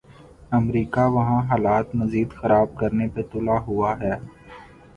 [0.59, 4.15] امریکہ وہاں حالات مزید خراب کرنے پہ تلا ہوا ہے۔